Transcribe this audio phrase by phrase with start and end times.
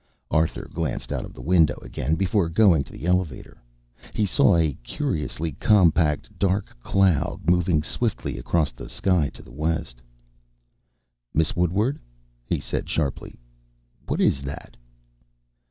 [0.31, 3.61] Arthur glanced out of the window again before going to the elevator.
[4.15, 10.01] He saw a curiously compact dark cloud moving swiftly across the sky to the west.
[11.35, 11.99] "Miss Woodward,"
[12.47, 13.37] he said sharply,
[14.07, 14.75] "What is that?"